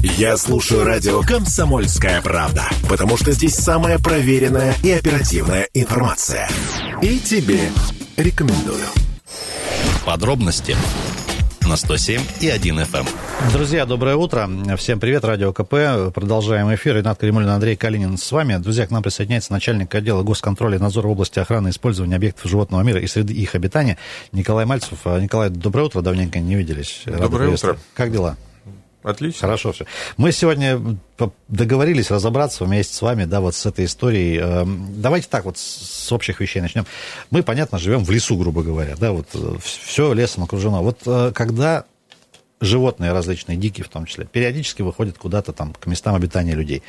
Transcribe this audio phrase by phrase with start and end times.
[0.00, 6.48] Я слушаю радио «Комсомольская правда», потому что здесь самая проверенная и оперативная информация.
[7.02, 7.58] И тебе
[8.16, 8.84] рекомендую.
[10.06, 10.76] Подробности
[11.68, 13.00] на 107 и 1 FM.
[13.00, 13.52] Эм.
[13.52, 14.48] Друзья, доброе утро.
[14.76, 16.14] Всем привет, Радио КП.
[16.14, 16.96] Продолжаем эфир.
[16.96, 18.56] Ренат Кремулин, Андрей Калинин с вами.
[18.58, 22.48] Друзья, к нам присоединяется начальник отдела госконтроля и надзора в области охраны и использования объектов
[22.48, 23.98] животного мира и среды их обитания
[24.30, 25.04] Николай Мальцев.
[25.04, 26.02] Николай, доброе утро.
[26.02, 27.02] Давненько не виделись.
[27.04, 27.76] Доброе утро.
[27.94, 28.36] Как дела?
[29.02, 29.40] Отлично.
[29.40, 29.86] Хорошо все.
[30.16, 30.98] Мы сегодня
[31.46, 34.38] договорились разобраться вместе с вами, да, вот с этой историей.
[34.38, 36.84] Эм, давайте так вот с общих вещей начнем.
[37.30, 40.82] Мы, понятно, живем в лесу, грубо говоря, да, вот э, все лесом окружено.
[40.82, 41.84] Вот э, когда
[42.60, 46.82] животные различные, дикие в том числе, периодически выходят куда-то там к местам обитания людей.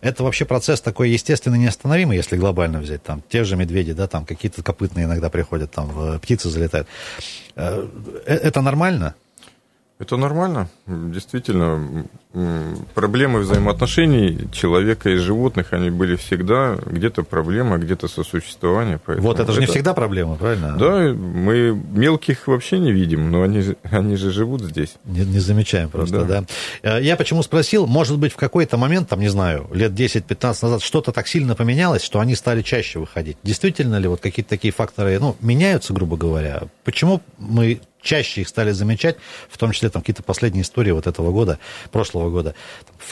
[0.00, 3.04] Это вообще процесс такой естественно неостановимый, если глобально взять.
[3.04, 6.88] Там те же медведи, да, там какие-то копытные иногда приходят, там птицы залетают.
[7.54, 7.86] Э,
[8.26, 9.14] это нормально?
[10.02, 10.68] Это нормально.
[10.88, 12.04] Действительно,
[12.94, 18.98] проблемы взаимоотношений человека и животных, они были всегда где-то проблема, где-то сосуществование.
[19.06, 19.68] Поэтому вот это же это...
[19.68, 20.76] не всегда проблема, правильно?
[20.76, 24.96] Да, мы мелких вообще не видим, но они, они же живут здесь.
[25.04, 26.40] Не, не замечаем просто, да.
[26.40, 26.96] да.
[26.98, 30.82] Э, я почему спросил, может быть, в какой-то момент, там, не знаю, лет 10-15 назад
[30.82, 33.36] что-то так сильно поменялось, что они стали чаще выходить.
[33.44, 36.64] Действительно ли вот какие-то такие факторы, ну, меняются, грубо говоря?
[36.82, 39.16] Почему мы чаще их стали замечать,
[39.48, 41.58] в том числе там какие-то последние истории вот этого года,
[41.90, 42.54] прошлого года,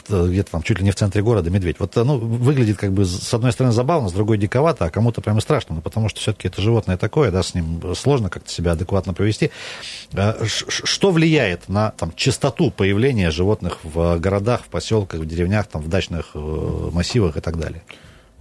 [0.07, 1.77] где-то там чуть ли не в центре города медведь.
[1.79, 5.41] Вот, ну, выглядит как бы с одной стороны забавно, с другой диковато, а кому-то прямо
[5.41, 9.13] страшно, ну, потому что все-таки это животное такое, да, с ним сложно как-то себя адекватно
[9.13, 9.51] повести.
[10.13, 15.81] А, что влияет на там, частоту появления животных в городах, в поселках, в деревнях, там,
[15.81, 17.81] в дачных э, массивах и так далее?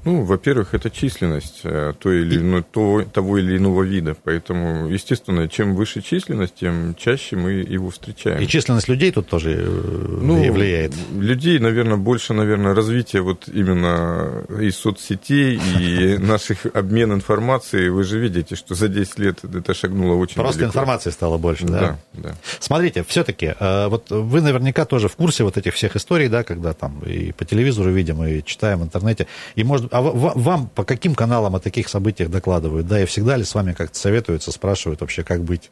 [0.04, 4.16] Ну, во-первых, это численность э, той или иной, то, того или иного вида.
[4.24, 8.40] Поэтому, естественно, чем выше численность, тем чаще мы его встречаем.
[8.40, 10.94] И численность людей тут тоже э, ну, влияет?
[11.12, 17.91] Людей, наверное, больше, наверное, развития вот именно и соцсетей, и наших обмен информацией.
[17.91, 20.70] Вы же видите, что за 10 лет это шагнуло очень Просто далеко.
[20.70, 21.98] информации стало больше, да?
[22.14, 22.34] Да, да.
[22.58, 26.72] Смотрите, все-таки, э, вот вы наверняка тоже в курсе вот этих всех историй, да, когда
[26.72, 29.26] там и по телевизору видим, и читаем в интернете,
[29.56, 32.86] и, может а вам по каким каналам о таких событиях докладывают?
[32.86, 35.70] Да, и всегда ли с вами как-то советуются, спрашивают вообще, как быть?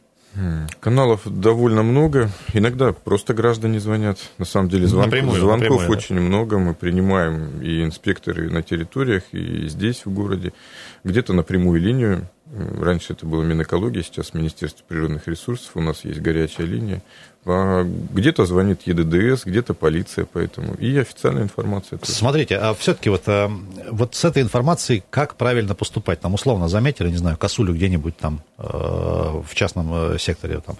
[0.79, 2.29] Каналов довольно много.
[2.53, 4.19] Иногда просто граждане звонят.
[4.37, 6.21] На самом деле звонков, напрямую, звонков напрямую, очень да.
[6.21, 6.59] много.
[6.59, 10.53] Мы принимаем и инспекторы на территориях, и здесь, в городе.
[11.03, 12.29] Где-то на прямую линию.
[12.51, 15.71] Раньше это было Минэкология, сейчас Министерство природных ресурсов.
[15.75, 17.01] У нас есть горячая линия.
[17.45, 21.99] А где-то звонит ЕДДС, где-то полиция, поэтому и официальная информация.
[21.99, 22.11] Тоже.
[22.11, 23.51] Смотрите, а все-таки вот, а,
[23.91, 26.19] вот с этой информацией как правильно поступать?
[26.21, 30.77] Там условно заметили, не знаю, косулю где-нибудь там э, в частном э, секторе там.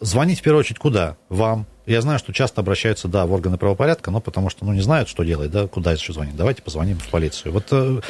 [0.00, 1.16] Звонить в первую очередь куда?
[1.28, 1.66] Вам?
[1.86, 5.08] Я знаю, что часто обращаются, да, в органы правопорядка, но потому что, ну, не знают,
[5.08, 6.36] что делать, да, куда еще звонить.
[6.36, 7.52] Давайте позвоним в полицию.
[7.52, 8.00] Вот э,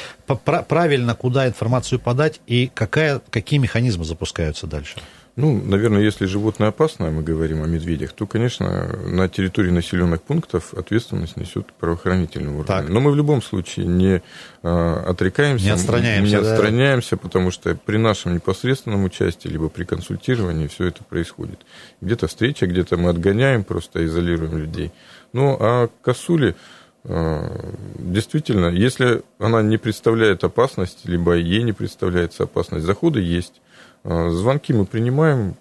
[0.69, 4.97] правильно куда информацию подать и какая, какие механизмы запускаются дальше?
[5.37, 10.73] Ну, наверное, если животное опасное, мы говорим о медведях, то, конечно, на территории населенных пунктов
[10.75, 12.67] ответственность несет правоохранительный орган.
[12.67, 12.89] Так.
[12.89, 14.23] Но мы в любом случае не
[14.63, 17.17] а, отрекаемся, не отстраняемся, не отстраняемся да.
[17.17, 21.67] потому что при нашем непосредственном участии, либо при консультировании все это происходит.
[22.01, 24.93] Где-то встреча, где-то мы отгоняем, просто изолируем людей.
[25.33, 26.55] Ну, а косули,
[27.03, 33.61] а, действительно, если она не представляет опасности, либо ей не представляется опасность, заходы есть.
[34.05, 35.57] А, звонки мы принимаем,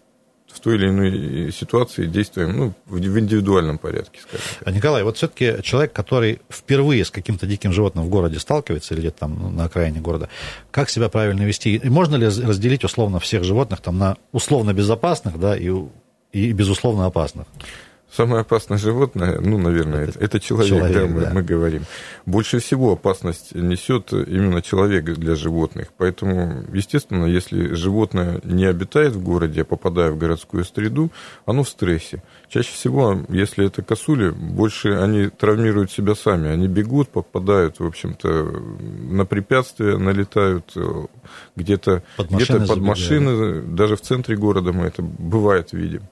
[0.54, 4.68] в той или иной ситуации действуем ну, в индивидуальном порядке, скажем так.
[4.68, 9.02] А, Николай, вот все-таки человек, который впервые с каким-то диким животным в городе сталкивается или
[9.02, 10.30] где-то там ну, на окраине города,
[10.70, 11.76] как себя правильно вести?
[11.76, 15.72] И можно ли разделить условно всех животных там на условно безопасных да, и,
[16.32, 17.48] и безусловно опасных?
[18.16, 21.32] Самое опасное животное, ну, наверное, это, это человек, человек да, мы, да.
[21.34, 21.84] мы говорим.
[22.28, 25.88] Больше всего опасность несет именно человек для животных.
[25.98, 31.12] Поэтому, естественно, если животное не обитает в городе, а попадая в городскую среду,
[31.48, 32.22] оно в стрессе.
[32.50, 36.50] Чаще всего, если это косули, больше они травмируют себя сами.
[36.50, 38.28] Они бегут, попадают, в общем-то,
[39.10, 41.06] на препятствия, налетают э,
[41.56, 46.04] где-то под машины, где под машины даже в центре города мы это бывает видим.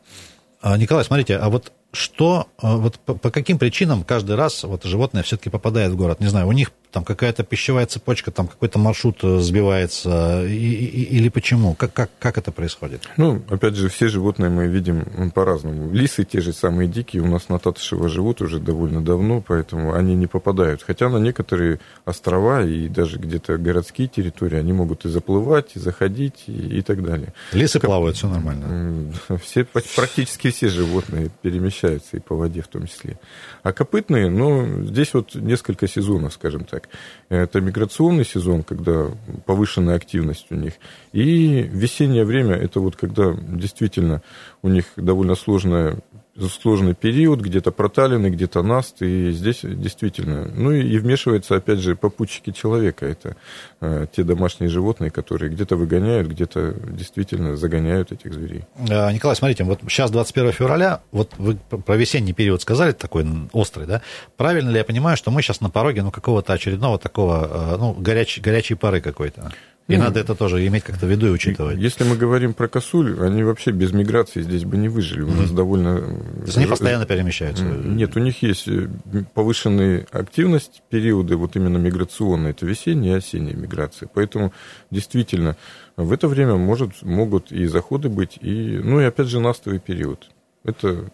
[0.61, 4.83] А, Николай, смотрите, а вот что, а, вот по, по каким причинам каждый раз вот
[4.83, 6.19] животное все-таки попадает в город?
[6.19, 11.03] Не знаю, у них там какая-то пищевая цепочка, там какой-то маршрут э, сбивается, и, и,
[11.17, 11.73] или почему?
[11.73, 13.07] Как, как, как это происходит?
[13.17, 15.91] Ну, опять же, все животные мы видим по-разному.
[15.91, 20.15] Лисы те же самые дикие у нас на Татышево живут уже довольно давно, поэтому они
[20.15, 20.83] не попадают.
[20.83, 26.43] Хотя на некоторые острова и даже где-то городские территории они могут и заплывать, и заходить,
[26.47, 27.33] и, и так далее.
[27.53, 27.89] Лисы как...
[27.89, 29.13] плавают, все нормально.
[29.41, 33.17] Все, практически все животные перемещаются перемещаются, и по воде в том числе.
[33.63, 36.89] А копытные, ну, здесь вот несколько сезонов, скажем так.
[37.29, 39.07] Это миграционный сезон, когда
[39.45, 40.73] повышенная активность у них.
[41.13, 44.21] И весеннее время, это вот когда действительно
[44.61, 45.99] у них довольно сложная
[46.37, 52.51] сложный период, где-то проталины, где-то наст, и здесь действительно, ну и, вмешивается, опять же, попутчики
[52.51, 53.35] человека, это
[53.81, 58.63] э, те домашние животные, которые где-то выгоняют, где-то действительно загоняют этих зверей.
[58.89, 63.85] Э, Николай, смотрите, вот сейчас 21 февраля, вот вы про весенний период сказали, такой острый,
[63.85, 64.01] да,
[64.37, 67.93] правильно ли я понимаю, что мы сейчас на пороге, ну, какого-то очередного такого, э, ну,
[67.93, 69.51] горячей, горячей пары какой-то?
[69.87, 71.77] И ну, надо это тоже иметь как-то в виду и учитывать.
[71.77, 75.21] Если мы говорим про косуль, они вообще без миграции здесь бы не выжили.
[75.21, 75.41] У mm-hmm.
[75.41, 75.99] нас довольно...
[75.99, 77.63] То есть они постоянно перемещаются?
[77.63, 78.87] Нет, у них есть э,
[79.33, 84.09] повышенная активность, периоды вот именно миграционные, это весенняя и осенняя миграция.
[84.13, 84.53] Поэтому
[84.91, 85.57] действительно
[85.97, 90.29] в это время может, могут и заходы быть, и, ну и опять же настовый период.
[90.63, 91.11] Это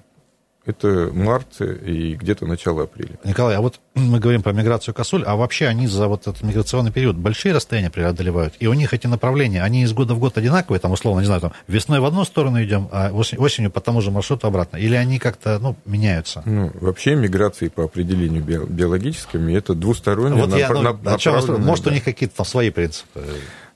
[0.67, 3.17] это март и где-то начало апреля.
[3.23, 6.91] Николай, а вот мы говорим про миграцию косуль, а вообще они за вот этот миграционный
[6.91, 10.79] период большие расстояния преодолевают, и у них эти направления, они из года в год одинаковые,
[10.79, 14.11] там, условно, не знаю, там, весной в одну сторону идем, а осенью по тому же
[14.11, 16.43] маршруту обратно, или они как-то, ну, меняются?
[16.45, 20.45] Ну, вообще миграции по определению биологическими, это двусторонние.
[20.45, 20.93] Вот я, ну, на,
[21.57, 21.91] может, да.
[21.91, 23.21] у них какие-то там свои принципы?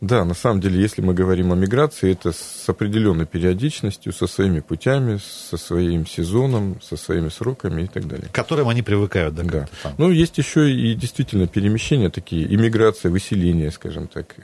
[0.01, 4.59] Да, на самом деле, если мы говорим о миграции, это с определенной периодичностью, со своими
[4.59, 8.27] путями, со своим сезоном, со своими сроками и так далее.
[8.27, 9.43] К которым они привыкают, да?
[9.43, 9.67] Да.
[9.99, 14.35] Ну, есть еще и действительно перемещения такие, иммиграция, выселение, скажем так.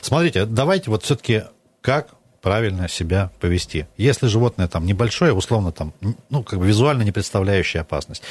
[0.00, 1.42] Смотрите, давайте вот все-таки
[1.80, 2.10] как
[2.42, 3.86] правильно себя повести.
[3.96, 5.94] Если животное там небольшое, условно там,
[6.28, 8.22] ну, как бы визуально не представляющее опасность,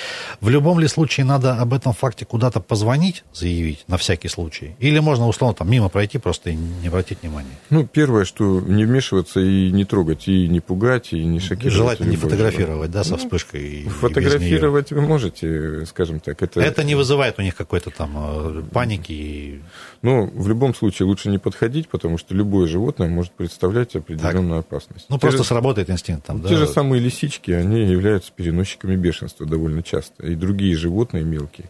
[0.41, 4.75] в любом ли случае надо об этом факте куда-то позвонить, заявить на всякий случай?
[4.79, 7.49] Или можно, условно, там мимо пройти просто и не обратить внимания?
[7.69, 11.73] Ну, первое, что не вмешиваться и не трогать, и не пугать, и не шокировать.
[11.73, 13.61] Желательно не фотографировать, да, со ну, вспышкой.
[13.61, 16.41] И, фотографировать и вы можете, скажем так.
[16.41, 16.59] Это...
[16.59, 19.61] это не вызывает у них какой-то там э, паники?
[20.01, 24.73] Ну, в любом случае лучше не подходить, потому что любое животное может представлять определенную так.
[24.73, 25.05] опасность.
[25.09, 26.57] Ну, те просто же, сработает инстинкт там, Те да?
[26.57, 30.27] же самые лисички, они являются переносчиками бешенства довольно часто.
[30.27, 31.69] И другие животные мелкие.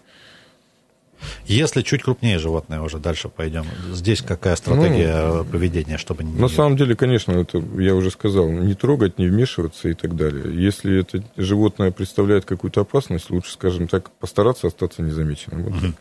[1.46, 6.34] Если чуть крупнее животное уже дальше пойдем, здесь какая стратегия ну, поведения, чтобы не...
[6.34, 10.44] На самом деле, конечно, это я уже сказал, не трогать, не вмешиваться и так далее.
[10.54, 15.64] Если это животное представляет какую-то опасность, лучше, скажем так, постараться остаться незамеченным.
[15.64, 15.94] Вот угу.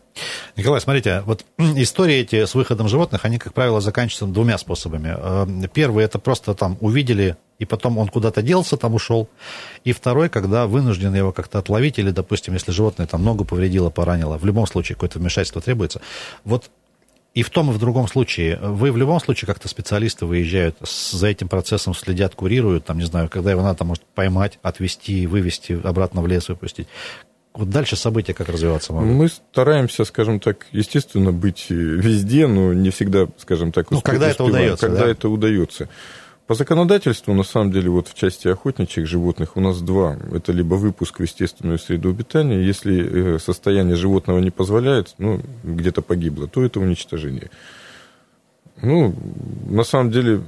[0.56, 5.14] Николай, смотрите, вот истории эти с выходом животных, они, как правило, заканчиваются двумя способами.
[5.16, 9.28] Э, первый, это просто там увидели и потом он куда-то делся, там ушел.
[9.84, 14.38] И второй, когда вынужден его как-то отловить, или, допустим, если животное там ногу повредило, поранило,
[14.38, 16.00] в любом случае какое-то вмешательство требуется.
[16.44, 16.70] Вот
[17.34, 21.28] и в том, и в другом случае, вы в любом случае как-то специалисты выезжают, за
[21.28, 26.22] этим процессом следят, курируют, там, не знаю, когда его надо, может, поймать, отвезти, вывести, обратно
[26.22, 26.88] в лес выпустить.
[27.52, 29.10] Вот дальше события как развиваться могут?
[29.10, 34.28] Мы стараемся, скажем так, естественно, быть везде, но не всегда, скажем так, успе- ну, когда
[34.28, 34.86] успеваем, это удается.
[34.86, 35.10] Когда да?
[35.10, 35.88] это удается.
[36.50, 40.18] По законодательству, на самом деле, вот в части охотничьих животных у нас два.
[40.32, 46.02] Это либо выпуск в естественную среду обитания, если э, состояние животного не позволяет, ну, где-то
[46.02, 47.52] погибло, то это уничтожение.
[48.82, 49.14] Ну,
[49.66, 50.42] на самом деле,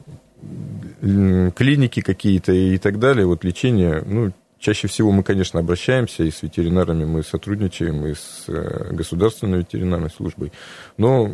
[1.54, 6.42] клиники какие-то и так далее, вот лечение, ну, чаще всего мы, конечно, обращаемся, и с
[6.42, 10.52] ветеринарами мы сотрудничаем, и с э, государственной ветеринарной службой,
[10.96, 11.30] но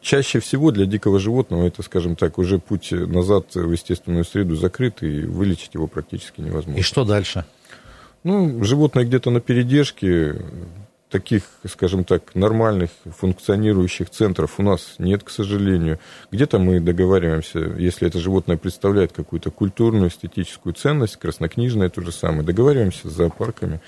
[0.00, 5.02] Чаще всего для дикого животного это, скажем так, уже путь назад в естественную среду закрыт,
[5.02, 6.78] и вылечить его практически невозможно.
[6.78, 7.44] И что дальше?
[8.22, 10.36] Ну, животное где-то на передержке,
[11.10, 15.98] таких, скажем так, нормальных функционирующих центров у нас нет, к сожалению.
[16.30, 22.42] Где-то мы договариваемся, если это животное представляет какую-то культурную, эстетическую ценность, краснокнижное то же самое,
[22.42, 23.80] договариваемся с зоопарками.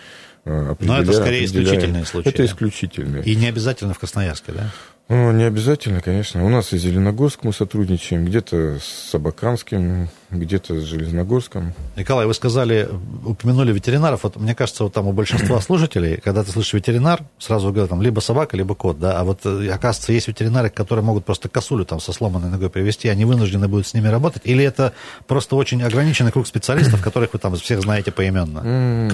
[0.44, 2.28] Но это скорее исключительные случаи.
[2.28, 3.22] Это исключительные.
[3.22, 4.70] И не обязательно в Красноярске, да?
[5.14, 6.42] Ну, не обязательно, конечно.
[6.42, 11.74] У нас и Зеленогорск мы сотрудничаем, где-то с Абаканским, где-то с Железногорском.
[11.96, 12.88] Николай, вы сказали,
[13.24, 14.24] упомянули ветеринаров.
[14.24, 18.02] Вот мне кажется, вот там у большинства слушателей, когда ты слышишь ветеринар, сразу говорят там
[18.02, 19.18] либо собака, либо кот, да.
[19.18, 23.08] А вот э, оказывается, есть ветеринары, которые могут просто косулю там со сломанной ногой привести,
[23.08, 24.42] они вынуждены будут с ними работать.
[24.44, 24.92] Или это
[25.26, 28.60] просто очень ограниченный круг специалистов, которых вы там всех знаете поименно?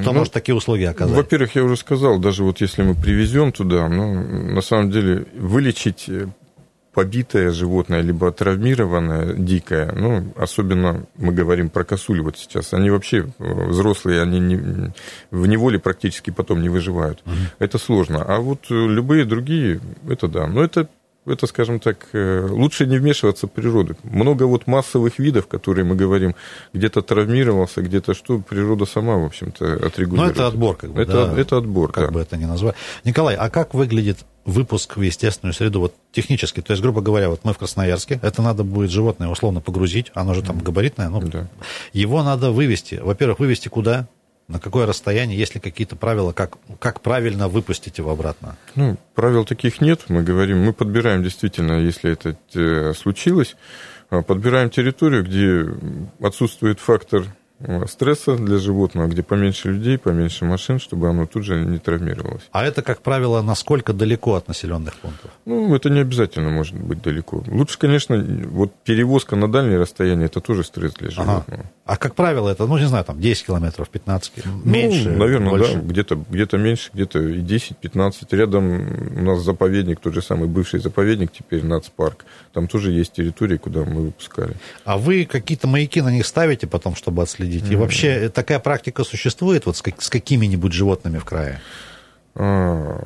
[0.00, 1.16] Кто ну, может такие услуги оказать?
[1.16, 6.08] Во-первых, я уже сказал, даже вот если мы привезем туда, ну, на самом деле, вылечить
[6.08, 6.28] э,
[6.98, 13.18] побитое животное, либо травмированное, дикое, ну, особенно мы говорим про косуль вот сейчас, они вообще
[13.38, 14.92] э, взрослые, они не,
[15.30, 17.22] в неволе практически потом не выживают.
[17.24, 17.34] Угу.
[17.60, 18.24] Это сложно.
[18.24, 20.48] А вот э, любые другие, это да.
[20.48, 20.88] Но это
[21.30, 23.96] это, скажем так, э, лучше не вмешиваться в природу.
[24.02, 26.34] Много вот массовых видов, которые мы говорим,
[26.72, 30.36] где-то травмировался, где-то что, природа сама, в общем-то, отрегулирует.
[30.36, 32.10] Ну, это отбор, как бы, это, да, это отбор, Как да.
[32.12, 32.74] бы это ни назвать.
[33.04, 36.60] Николай, а как выглядит выпуск в естественную среду вот технически?
[36.62, 40.34] То есть, грубо говоря, вот мы в Красноярске, это надо будет животное условно погрузить, оно
[40.34, 41.48] же там габаритное, ну, Да.
[41.92, 43.00] его надо вывести.
[43.02, 44.08] Во-первых, вывести куда?
[44.48, 48.56] На какое расстояние, есть ли какие-то правила, как, как правильно выпустить его обратно?
[48.76, 50.04] Ну, правил таких нет.
[50.08, 53.56] Мы говорим, мы подбираем действительно, если это э, случилось,
[54.10, 57.26] э, подбираем территорию, где отсутствует фактор
[57.86, 62.42] стресса для животного, где поменьше людей, поменьше машин, чтобы оно тут же не травмировалось.
[62.52, 65.30] А это, как правило, насколько далеко от населенных пунктов?
[65.44, 67.42] Ну, это не обязательно может быть далеко.
[67.48, 68.16] Лучше, конечно,
[68.50, 71.44] вот перевозка на дальние расстояния, это тоже стресс для животного.
[71.48, 71.64] Ага.
[71.84, 74.32] А как правило, это, ну, не знаю, там 10 километров, 15,
[74.64, 75.74] меньше, Ну, наверное, больше?
[75.74, 78.26] да, где-то где меньше, где-то и 10-15.
[78.36, 82.24] Рядом у нас заповедник, тот же самый бывший заповедник, теперь нацпарк.
[82.52, 84.54] Там тоже есть территории, куда мы выпускали.
[84.84, 87.47] А вы какие-то маяки на них ставите потом, чтобы отследить?
[87.56, 91.60] И вообще такая практика существует вот с, как- с какими-нибудь животными в крае?
[92.34, 93.02] А,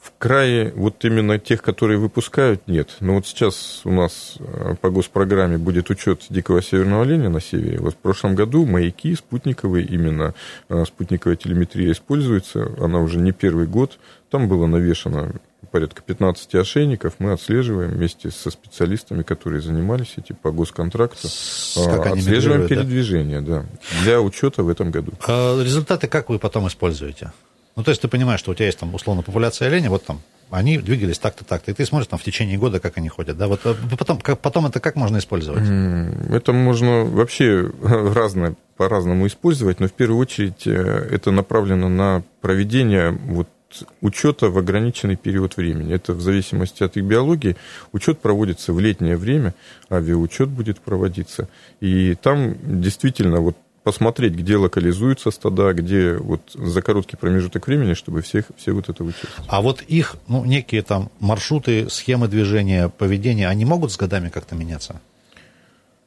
[0.00, 2.96] В крае вот именно тех, которые выпускают, нет.
[3.00, 7.78] Но вот сейчас у нас э, по госпрограмме будет учет дикого северного оленя на севере.
[7.80, 10.34] Вот в прошлом году маяки спутниковые, именно
[10.68, 12.70] э, спутниковая телеметрия используется.
[12.80, 13.98] Она уже не первый год.
[14.30, 15.32] Там было навешано
[15.76, 17.14] порядка 15 ошейников.
[17.18, 21.28] Мы отслеживаем вместе со специалистами, которые занимались этим по госконтракту.
[21.74, 22.74] Как А, Отслеживаем мигрируют, да?
[22.76, 23.66] передвижение, да,
[24.02, 25.12] для учета в этом году.
[25.28, 27.32] А результаты как вы потом используете?
[27.76, 30.22] Ну, то есть ты понимаешь, что у тебя есть там условно популяция оленя, вот там
[30.48, 33.46] они двигались так-то, так-то, и ты смотришь там в течение года, как они ходят, да,
[33.46, 35.64] вот а потом, как, потом это как можно использовать?
[36.30, 43.10] Это можно вообще разное, по-разному использовать, но в первую очередь э, это направлено на проведение
[43.10, 43.48] вот
[44.00, 45.94] учета в ограниченный период времени.
[45.94, 47.56] Это в зависимости от их биологии.
[47.92, 49.54] Учет проводится в летнее время,
[49.90, 51.48] авиаучет будет проводиться.
[51.80, 53.56] И там действительно вот
[53.86, 59.04] посмотреть, где локализуются стада, где вот за короткий промежуток времени, чтобы всех, все вот это
[59.04, 59.30] вычислить.
[59.46, 64.56] А вот их, ну, некие там маршруты, схемы движения, поведения, они могут с годами как-то
[64.56, 65.00] меняться?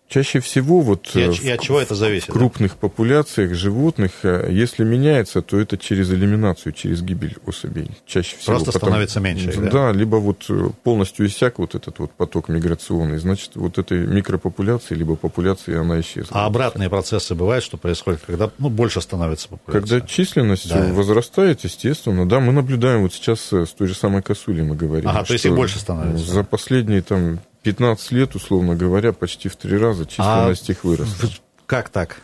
[0.10, 2.30] Чаще всего вот И э, в и от чего это зависит?
[2.30, 7.92] В крупных популяциях животных, э, если меняется, то это через элиминацию, через гибель особей.
[8.08, 8.56] Чаще всего.
[8.56, 9.70] Просто становится меньше да?
[9.70, 14.96] Да, либо вот э, полностью иссяк вот этот вот поток миграционный, значит, вот этой микропопуляции,
[14.96, 16.42] либо популяции, она исчезла.
[16.42, 20.00] А обратные процессы бывают, что происходит, когда ну, больше становится популяция?
[20.00, 20.92] Когда численность Да.
[20.92, 25.08] возрастает, естественно, да, мы наблюдаем вот сейчас с той же самой косулей мы говорим.
[25.08, 26.26] Ага, то есть их больше становится.
[26.26, 31.30] За последние там 15 лет, условно говоря, почти в три раза численность их выросла.
[31.66, 32.22] Как так?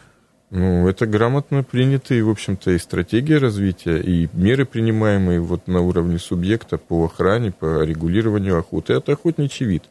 [0.55, 6.17] Ну, это грамотно принятые, в общем-то, и стратегия развития, и меры, принимаемые вот на уровне
[6.17, 8.93] субъекта по охране, по регулированию охоты.
[8.93, 9.83] Это охотничий вид.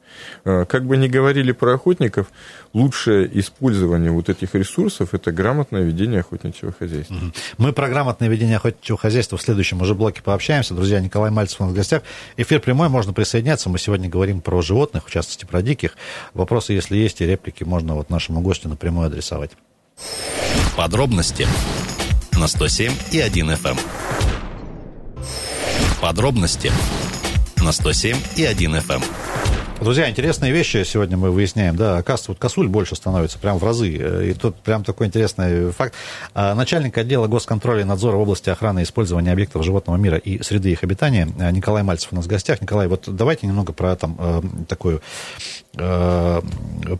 [0.47, 2.28] А, Как бы ни говорили про охотников,
[2.73, 7.16] лучшее использование вот этих ресурсов– это грамотное ведение охотничьего хозяйства.
[7.59, 10.73] Мы про грамотное ведение охотничьего хозяйства в следующем уже блоке пообщаемся.
[10.73, 12.04] Друзья, Николай Мальцев у нас в гостях.
[12.38, 13.68] Эфир прямой, можно присоединяться.
[13.68, 15.99] Мы сегодня говорим про животных, в частности, про диких.
[16.33, 19.50] Вопросы, если есть, и реплики можно вот нашему гостю напрямую адресовать.
[20.77, 21.47] Подробности
[22.33, 23.79] на 107 и 1 FM.
[26.01, 26.73] Подробности
[27.59, 29.03] на 107 и 1 FM.
[29.81, 31.75] Друзья, интересные вещи сегодня мы выясняем.
[31.76, 34.31] Да, оказывается, вот косуль больше становится, прям в разы.
[34.31, 35.95] И тут прям такой интересный факт.
[36.33, 40.43] А, Начальник отдела госконтроля и надзора в области охраны и использования объектов животного мира и
[40.43, 42.62] среды их обитания э, Николай Мальцев у нас в гостях.
[42.62, 45.02] Николай, вот давайте немного про там, э, такую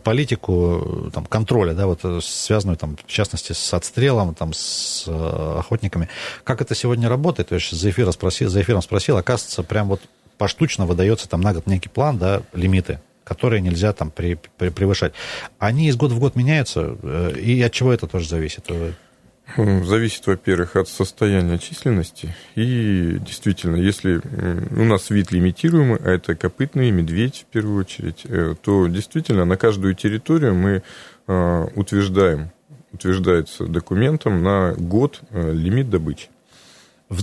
[0.03, 6.09] политику там, контроля, да, вот, связанную, там, в частности, с отстрелом, там, с охотниками.
[6.43, 7.51] Как это сегодня работает?
[7.51, 10.01] Я сейчас за, эфира спросил, за эфиром спросил, оказывается, прям вот
[10.37, 15.13] поштучно выдается там на год некий план, да, лимиты, которые нельзя там при- при- превышать.
[15.59, 18.65] Они из года в год меняются, э, и от чего это тоже зависит?
[19.57, 22.35] Зависит, во-первых, от состояния численности.
[22.55, 24.19] И действительно, если
[24.75, 29.55] у нас вид лимитируемый, а это копытный медведь в первую очередь, э, то действительно на
[29.55, 30.81] каждую территорию мы
[31.27, 32.51] э, утверждаем,
[32.91, 36.29] утверждается документом на год лимит добычи.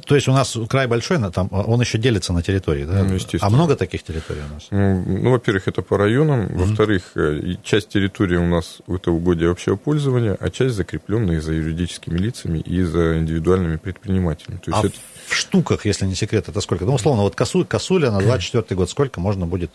[0.07, 3.03] То есть у нас край большой, на- там, он еще делится на территории, да?
[3.03, 3.47] Ну, естественно.
[3.47, 4.69] А много таких территорий у нас?
[4.71, 6.47] Ну, ну, во-первых, это по районам.
[6.55, 12.17] Во-вторых, э, часть территории у нас это угодья общего пользования, а часть закрепленные за юридическими
[12.17, 14.59] лицами и за индивидуальными предпринимателями.
[14.65, 14.97] То есть А это
[15.27, 16.85] в штуках, если не секрет, это сколько?
[16.85, 19.73] Ну, условно, вот косуль, косуля на 24 год сколько можно будет?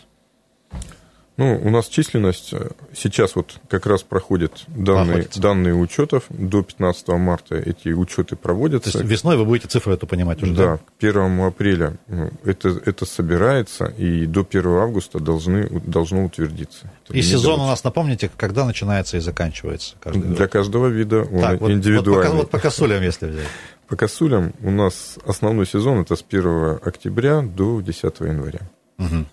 [1.38, 6.24] Ну, у нас численность э, сейчас вот как раз проходят данные, данные учетов.
[6.30, 8.90] До 15 марта эти учеты проводятся.
[8.90, 10.64] То есть весной вы будете цифру эту понимать уже, да?
[10.64, 16.90] Да, к 1 апреля ну, это, это собирается, и до 1 августа должны, должно утвердиться.
[17.04, 19.94] Это и сезон у нас, напомните, когда начинается и заканчивается?
[20.00, 20.50] Каждый Для год?
[20.50, 22.30] каждого вида он так, индивидуальный.
[22.30, 23.46] Вот, вот, по, вот по косулям, если взять.
[23.86, 28.68] По косулям у нас основной сезон это с 1 октября до 10 января.
[28.98, 29.24] Угу.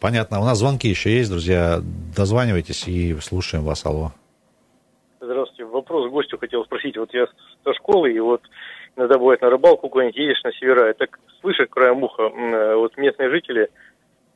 [0.00, 0.40] Понятно.
[0.40, 1.80] У нас звонки еще есть, друзья.
[2.16, 3.84] Дозванивайтесь и слушаем вас.
[3.86, 4.12] Алло.
[5.20, 5.64] Здравствуйте.
[5.64, 6.96] Вопрос гостю хотел спросить.
[6.96, 7.26] Вот я
[7.64, 8.42] со школы, и вот
[8.96, 12.96] иногда бывает на рыбалку куда-нибудь едешь на севера, и так слышишь краем уха, э, вот
[12.96, 13.70] местные жители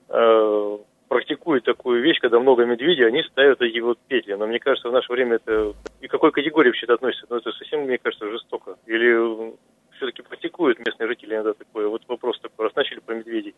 [0.09, 4.35] э, практикуют такую вещь, когда много медведей, они ставят эти вот петли.
[4.35, 5.73] Но мне кажется, в наше время это...
[6.01, 7.27] И какой категории вообще это относится?
[7.31, 8.77] Ну, это совсем, мне кажется, жестоко.
[8.87, 9.55] Или
[9.97, 11.89] все-таки практикуют местные жители иногда такое?
[11.89, 13.55] Вот вопрос такой, раз начали про медведей.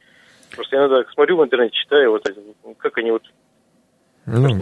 [0.56, 2.26] Просто я иногда смотрю в интернете, читаю, вот
[2.78, 3.22] как они вот
[4.26, 4.60] ну,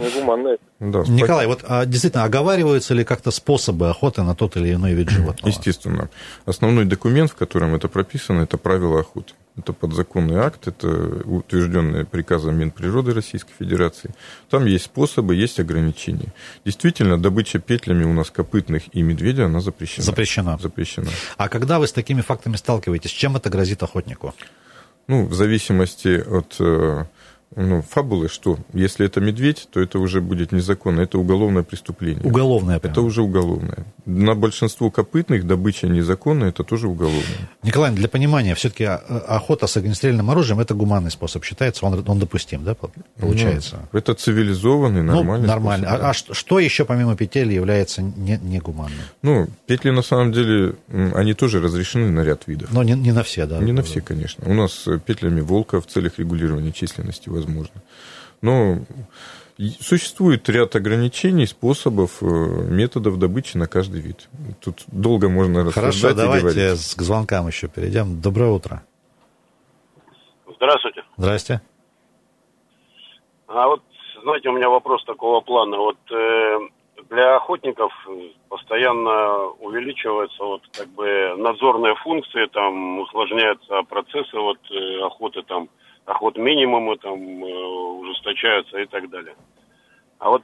[0.79, 5.09] да, Николай, вот а, действительно, оговариваются ли как-то способы охоты на тот или иной вид
[5.09, 5.49] животного?
[5.49, 6.09] Естественно.
[6.45, 9.33] Основной документ, в котором это прописано, это правила охоты.
[9.57, 10.87] Это подзаконный акт, это
[11.25, 14.13] утвержденное приказом Минприроды Российской Федерации.
[14.49, 16.33] Там есть способы, есть ограничения.
[16.63, 20.03] Действительно, добыча петлями у нас копытных и медведя, она запрещена.
[20.03, 20.57] Запрещена.
[20.61, 21.09] Запрещена.
[21.37, 24.35] А когда вы с такими фактами сталкиваетесь, чем это грозит охотнику?
[25.07, 27.05] Ну, в зависимости от э,
[27.55, 32.23] ну, фабулы, что если это медведь, то это уже будет незаконно, это уголовное преступление.
[32.25, 32.91] Уголовное, прямо.
[32.91, 33.85] Это уже уголовное.
[34.05, 37.49] На большинство копытных добыча незаконная, это тоже уголовное.
[37.63, 38.97] Николай, для понимания, все-таки а,
[39.27, 42.75] охота с огнестрельным оружием это гуманный способ считается, он, он допустим, да,
[43.19, 43.87] получается?
[43.93, 45.87] Ну, это цивилизованный, нормальный ну, нормально.
[45.87, 46.05] Способ.
[46.05, 48.99] А, а что еще помимо петель является не, негуманным?
[49.21, 52.73] Ну, петли на самом деле, они тоже разрешены на ряд видов.
[52.73, 53.59] Но не, не на все, да?
[53.59, 54.43] Не на все, конечно.
[54.45, 57.81] У нас петлями волка в целях регулирования численности возможно возможно.
[58.41, 58.79] Но
[59.79, 64.27] Существует ряд ограничений, способов, э, методов добычи на каждый вид.
[64.61, 66.95] Тут долго можно рассуждать Хорошо, давайте говорить.
[66.95, 68.19] к звонкам еще перейдем.
[68.21, 68.83] Доброе утро.
[70.57, 71.03] Здравствуйте.
[71.15, 71.61] Здрасте.
[73.47, 73.81] А вот,
[74.23, 75.77] знаете, у меня вопрос такого плана.
[75.77, 76.59] Вот э,
[77.09, 77.93] для охотников
[78.49, 85.69] постоянно увеличиваются вот как бы надзорные функции, там усложняются процессы вот э, охоты там
[86.05, 89.35] охот минимумы там э, ужесточаются и так далее.
[90.19, 90.43] А вот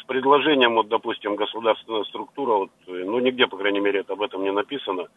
[0.00, 4.22] с предложением, вот, допустим, государственная структура, вот, э, ну, нигде, по крайней мере, это об
[4.22, 5.08] этом не написано,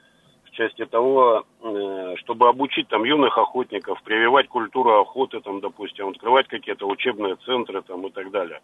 [0.45, 6.47] в части того, э, чтобы обучить там юных охотников, прививать культуру охоты, там, допустим, открывать
[6.47, 8.61] какие-то учебные центры там и так далее.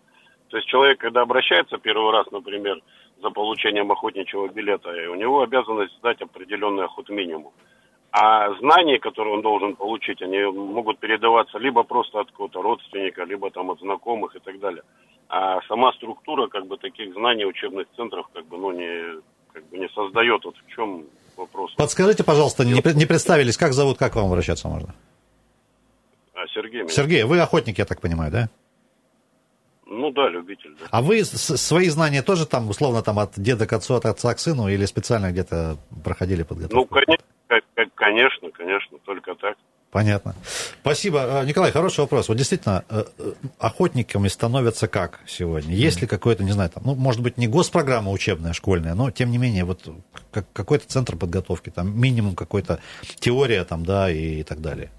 [0.49, 2.82] То есть человек, когда обращается первый раз, например,
[3.21, 7.53] за получением охотничьего билета, у него обязанность сдать определенный охот минимум.
[8.12, 13.52] А знания, которые он должен получить, они могут передаваться либо просто от какого-то родственника, либо
[13.52, 14.82] там от знакомых и так далее.
[15.28, 19.22] А сама структура как бы таких знаний учебных центров как бы, ну, не,
[19.54, 20.43] как бы не создает.
[20.43, 21.04] Вот в чем
[21.38, 21.76] вопрос.
[21.76, 24.95] Подскажите, пожалуйста, не, не представились, как зовут, как вам обращаться можно?
[26.34, 26.82] А, Сергей.
[26.82, 26.89] Меня.
[26.89, 28.50] Сергей, вы охотник, я так понимаю, да?
[29.86, 30.76] Ну да, любитель.
[30.80, 30.88] Да.
[30.91, 34.39] А вы свои знания тоже там, условно, там от деда к отцу, от отца к
[34.39, 36.78] сыну, или специально где-то проходили подготовку?
[36.78, 37.26] Ну, конечно,
[37.95, 39.57] Конечно, конечно, только так.
[39.91, 40.35] Понятно.
[40.81, 41.41] Спасибо.
[41.41, 42.29] Э, Николай, хороший вопрос.
[42.29, 45.73] Вот действительно, э, э, охотниками становятся как сегодня?
[45.73, 49.31] Есть ли какой-то, не знаю, там, ну, может быть, не госпрограмма учебная, школьная, но, тем
[49.31, 49.89] не менее, вот
[50.53, 52.79] какой-то центр подготовки, там, минимум какой-то
[53.19, 54.91] теория, там, да, и, и так далее?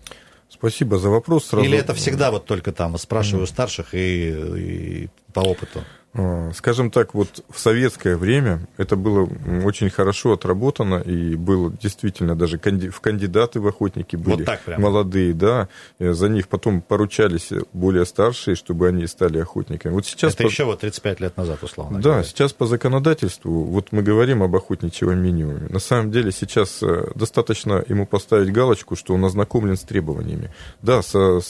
[0.49, 1.47] Спасибо за вопрос.
[1.47, 1.65] Сразу...
[1.65, 3.49] Или это всегда вот только там спрашиваю mm.
[3.49, 5.85] старших и, и по опыту?
[6.13, 9.29] А, скажем так, вот в советское время это было
[9.65, 15.69] очень хорошо отработано, и было действительно даже в кандидаты в охотники были вот молодые, да,
[16.01, 19.93] за них потом поручались более старшие, чтобы они стали охотниками.
[19.93, 20.49] Вот сейчас это по...
[20.49, 22.25] еще вот 35 лет назад, условно Да, говоря.
[22.25, 25.69] сейчас по законодательству, вот мы говорим об охотничьем минимуме.
[25.69, 30.51] На самом деле сейчас э, достаточно ему поставить галочку, что он ознакомлен с требованиями.
[30.83, 31.41] Да, со,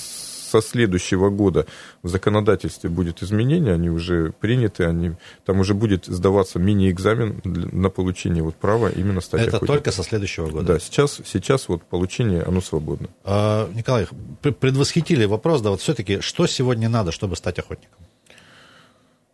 [0.51, 1.67] со следующего года
[2.03, 5.13] в законодательстве будет изменение, они уже приняты, они,
[5.45, 9.77] там уже будет сдаваться мини-экзамен на получение вот права именно стать Это охотником.
[9.77, 10.75] только со следующего года?
[10.75, 13.09] Да, сейчас, сейчас вот получение, оно свободно.
[13.25, 14.07] А, Николай,
[14.43, 17.99] предвосхитили вопрос, да, вот все-таки, что сегодня надо, чтобы стать охотником?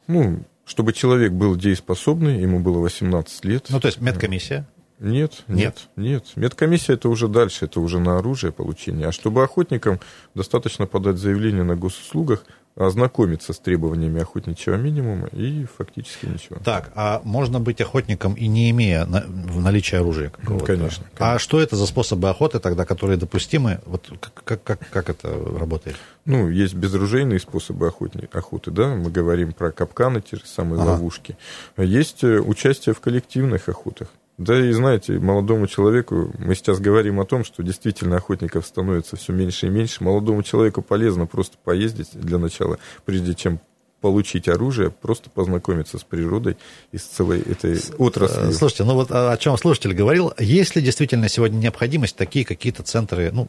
[0.06, 3.66] Ну, чтобы человек был дееспособный, ему было 18 лет.
[3.70, 4.66] Ну, то есть медкомиссия?
[4.98, 6.24] Нет, нет, нет.
[6.36, 9.08] Медкомиссия это уже дальше, это уже на оружие получение.
[9.08, 10.00] А чтобы охотникам
[10.34, 12.44] достаточно подать заявление на госуслугах,
[12.76, 16.58] ознакомиться с требованиями охотничьего минимума и фактически ничего.
[16.62, 21.06] Так, а можно быть охотником и не имея на, в наличии оружия Ну, конечно, конечно.
[21.18, 23.80] А что это за способы охоты тогда, которые допустимы?
[23.86, 24.12] Вот
[24.44, 25.96] как, как, как это работает?
[26.26, 30.90] Ну, есть безружейные способы охоты, охоты, да, мы говорим про капканы, те же самые ага.
[30.90, 31.38] ловушки.
[31.78, 34.08] Есть э, участие в коллективных охотах.
[34.38, 39.32] Да и знаете, молодому человеку, мы сейчас говорим о том, что действительно охотников становится все
[39.32, 40.04] меньше и меньше.
[40.04, 43.60] Молодому человеку полезно просто поездить для начала, прежде чем
[44.02, 46.58] получить оружие, просто познакомиться с природой
[46.92, 48.52] и с целой этой отраслью.
[48.52, 53.30] Слушайте, ну вот о чем слушатель говорил, есть ли действительно сегодня необходимость такие какие-то центры
[53.32, 53.48] ну,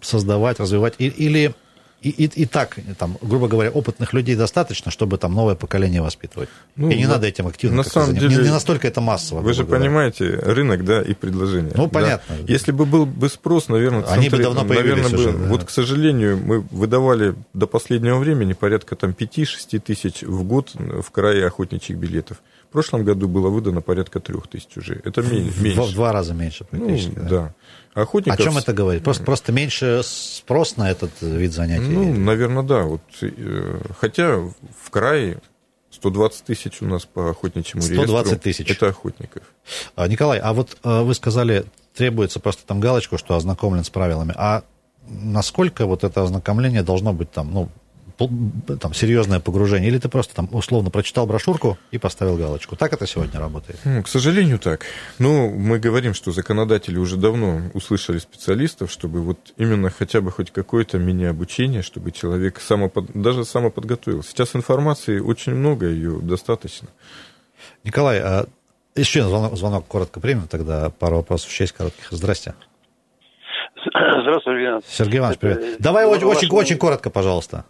[0.00, 1.54] создавать, развивать, или
[2.02, 6.48] и, и, и так, там, грубо говоря, опытных людей достаточно, чтобы там новое поколение воспитывать.
[6.76, 9.40] Ну, и не на, надо этим активно на самом деле, не, не настолько это массово.
[9.40, 9.82] Вы же говоря.
[9.82, 11.72] понимаете, рынок, да, и предложение.
[11.74, 12.36] Ну, понятно.
[12.38, 12.52] Да.
[12.52, 15.46] Если бы был бы спрос, наверное, центры, Они бы давно наверное, бы, уже, да.
[15.48, 21.10] Вот, к сожалению, мы выдавали до последнего времени порядка там 5-6 тысяч в год в
[21.10, 22.38] крае охотничьих билетов.
[22.70, 25.00] В прошлом году было выдано порядка трех тысяч уже.
[25.04, 25.82] Это меньше.
[25.82, 27.12] В два раза меньше практически.
[27.16, 27.28] Ну, да.
[27.28, 27.54] да.
[27.94, 28.38] Охотников...
[28.38, 29.02] О чем это говорит?
[29.02, 31.88] Просто, просто меньше спрос на этот вид занятий?
[31.88, 32.82] Ну, наверное, да.
[32.82, 35.38] Вот, э, хотя в крае
[35.90, 38.18] 120 тысяч у нас по охотничьему 120 реестру.
[38.18, 38.70] 120 тысяч.
[38.70, 39.42] Это охотников.
[39.96, 44.34] А, Николай, а вот э, вы сказали, требуется просто там галочку, что ознакомлен с правилами.
[44.36, 44.62] А
[45.08, 47.68] насколько вот это ознакомление должно быть там, ну,
[48.80, 52.76] там, серьезное погружение, или ты просто там условно прочитал брошюрку и поставил галочку.
[52.76, 53.78] Так это сегодня работает?
[53.82, 54.84] К сожалению, так.
[55.18, 60.50] Ну, мы говорим, что законодатели уже давно услышали специалистов, чтобы вот именно хотя бы хоть
[60.50, 63.06] какое-то мини-обучение, чтобы человек самопод...
[63.14, 64.22] даже самоподготовил.
[64.22, 66.88] Сейчас информации очень много, ее достаточно.
[67.84, 68.46] Николай, а
[68.94, 72.08] еще звонок, звонок коротко примем, тогда пару вопросов, шесть коротких.
[72.10, 72.54] Здрасте.
[73.84, 75.76] Здравствуй, Сергей Сергей Иванович, привет.
[75.78, 77.64] Давай очень, очень, очень коротко, пожалуйста.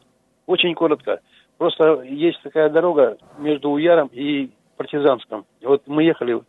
[0.51, 1.21] Очень коротко.
[1.59, 5.45] Просто есть такая дорога между Уяром и Партизанском.
[5.63, 6.45] Вот мы ехали в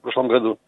[0.00, 0.58] прошлом году.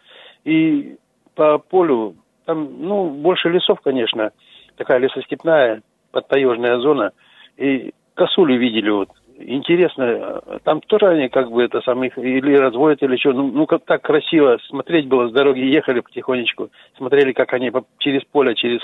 [0.45, 0.97] И
[1.35, 4.33] по полю, там, ну, больше лесов, конечно.
[4.77, 5.81] Такая лесостепная,
[6.13, 7.13] подтаежная зона.
[7.57, 9.09] И косули видели вот.
[9.39, 13.33] Интересно, там тоже они как бы это самых или разводят, или что.
[13.33, 16.69] Ну, ну, как так красиво смотреть было с дороги, ехали потихонечку,
[16.99, 18.81] смотрели, как они через поле, через,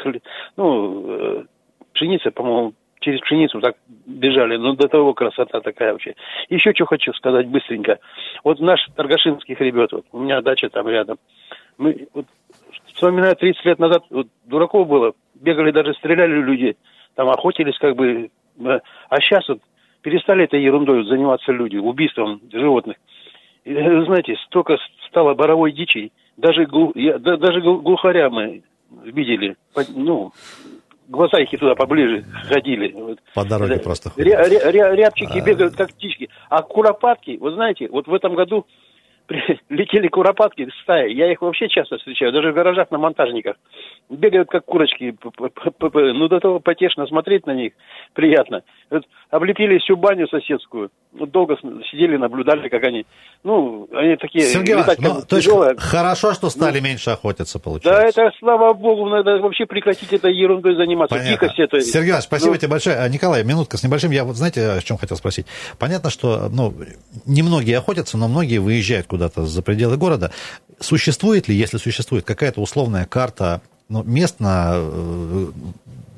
[0.57, 1.45] ну, э,
[1.93, 4.57] пшеница, по-моему, через пшеницу так бежали.
[4.57, 6.15] Ну, до того красота такая вообще.
[6.49, 7.99] Еще что хочу сказать быстренько.
[8.45, 11.19] Вот наш Торгашинских ребят, вот, у меня дача там рядом.
[11.79, 12.27] Мы, вот,
[12.93, 15.13] вспоминаю, 30 лет назад вот, дураков было.
[15.35, 16.77] Бегали, даже стреляли люди.
[17.15, 18.31] Там охотились как бы.
[19.09, 19.61] А сейчас вот
[20.03, 22.97] перестали этой ерундой вот, заниматься люди, убийством животных.
[23.65, 24.77] И, знаете, столько
[25.09, 26.13] стало боровой дичи.
[26.37, 28.63] Даже, я, да, даже глухаря мы
[29.05, 29.57] видели.
[29.95, 30.33] Ну,
[31.11, 32.94] глаза их туда поближе ходили.
[33.35, 34.27] По дороге ря, просто ходят.
[34.27, 35.44] Ря, ря, рябчики а...
[35.44, 36.31] бегают, как птички.
[36.49, 38.66] А куропатки, вы знаете, вот в этом году
[39.69, 41.12] летели куропатки стаи.
[41.12, 43.57] Я их вообще часто встречаю, даже в гаражах на монтажниках.
[44.09, 45.14] Бегают как курочки.
[45.95, 47.73] Ну, до того потешно смотреть на них
[48.12, 48.62] приятно.
[49.31, 50.90] Облепили всю баню соседскую.
[51.12, 51.57] Вот долго
[51.90, 53.07] сидели, наблюдали, как они...
[53.45, 54.45] Ну, они такие...
[54.45, 55.49] Сергей Иванович, ну, то есть
[55.81, 58.16] хорошо, что стали ну, меньше охотиться, получается.
[58.16, 61.16] Да, это, слава богу, надо вообще прекратить этой ерундой заниматься.
[61.16, 61.33] Понятно.
[61.33, 61.81] Дикость это...
[61.81, 62.59] Сергей Иванович, спасибо ну...
[62.59, 62.97] тебе большое.
[62.97, 64.11] А, Николай, минутка с небольшим.
[64.11, 65.47] Я вот, знаете, о чем хотел спросить?
[65.79, 66.75] Понятно, что, ну,
[67.27, 70.33] немногие охотятся, но многие выезжают куда-то за пределы города.
[70.78, 75.50] Существует ли, если существует, какая-то условная карта ну, мест на, э,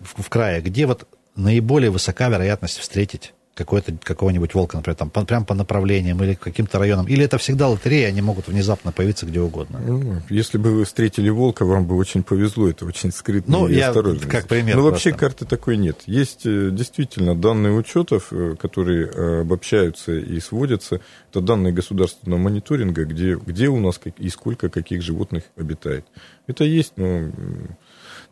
[0.04, 5.44] в, в крае, где вот наиболее высока вероятность встретить какого-нибудь волка, например, там, по, прямо
[5.44, 7.06] по направлениям или каким-то районам?
[7.06, 9.80] Или это всегда лотерея, они могут внезапно появиться где угодно?
[9.86, 13.74] Ну, если бы вы встретили волка, вам бы очень повезло, это очень скрытно ну, и
[13.74, 14.26] я, осторожно.
[14.28, 16.00] как пример Но вообще карты такой нет.
[16.06, 21.00] Есть э, действительно данные учетов, э, которые э, обобщаются и сводятся.
[21.30, 26.06] Это данные государственного мониторинга, где, где у нас и сколько каких животных обитает.
[26.46, 27.30] Это есть, но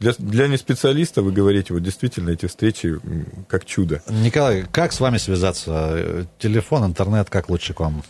[0.00, 2.98] для, для неспециалиста вы говорите, вот действительно эти встречи
[3.48, 4.02] как чудо.
[4.08, 6.26] Николай, как с вами связаться?
[6.38, 8.02] Телефон, интернет, как лучше к вам?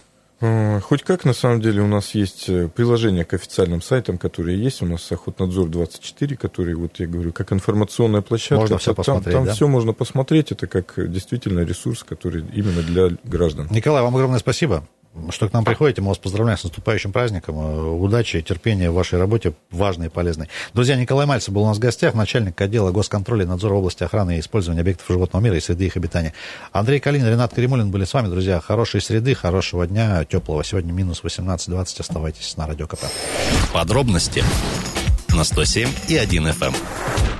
[0.42, 4.62] А, хоть как, на самом деле, у нас есть э, приложение к официальным сайтам, которые
[4.62, 4.80] есть.
[4.80, 8.60] У нас Охотнадзор-24, который, вот я говорю, как информационная площадка.
[8.60, 9.52] Можно все там, посмотреть, Там да?
[9.52, 10.52] все можно посмотреть.
[10.52, 13.68] Это как действительно ресурс, который именно для граждан.
[13.70, 14.86] Николай, вам огромное спасибо.
[15.30, 16.00] Что к нам приходите.
[16.02, 17.58] Мы вас поздравляем с наступающим праздником.
[17.58, 20.48] Э, удачи, терпения в вашей работе, важной и полезной.
[20.72, 24.36] Друзья, Николай Мальцев был у нас в гостях, начальник отдела госконтроля и надзора области охраны
[24.36, 26.32] и использования объектов животного мира и среды их обитания.
[26.72, 28.60] Андрей Калин, Ренат Каримулин были с вами, друзья.
[28.60, 30.62] Хорошей среды, хорошего дня, теплого.
[30.64, 32.00] Сегодня минус 18-20.
[32.00, 33.04] Оставайтесь на Радио КП.
[33.72, 34.44] Подробности
[35.30, 37.39] на 107 и 1 FM.